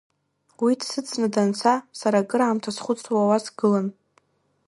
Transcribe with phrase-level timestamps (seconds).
[0.63, 3.87] Уи дсыдҵны данца, сара акыраамҭа схәыцуа уа сгылан.